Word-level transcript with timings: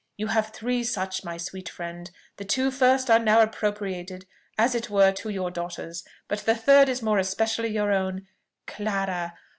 You 0.17 0.25
have 0.29 0.47
three 0.47 0.83
such, 0.83 1.23
my 1.23 1.37
sweet 1.37 1.69
friend. 1.69 2.09
The 2.37 2.43
two 2.43 2.71
first 2.71 3.07
are 3.11 3.19
now 3.19 3.41
appropriated, 3.43 4.25
as 4.57 4.73
it 4.73 4.89
were, 4.89 5.11
to 5.11 5.29
your 5.29 5.51
daughters; 5.51 6.03
but 6.27 6.39
the 6.39 6.55
third 6.55 6.89
is 6.89 7.03
more 7.03 7.19
especially 7.19 7.69
your 7.69 7.91
own. 7.91 8.25
Clara! 8.65 9.35